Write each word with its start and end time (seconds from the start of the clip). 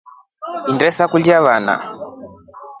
Enesakulya 0.69 1.37
vana. 1.45 1.75